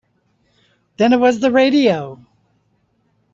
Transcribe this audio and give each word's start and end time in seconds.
Then 0.97 1.13
it 1.13 1.19
was 1.19 1.39
the 1.41 1.51
radio. 1.51 2.25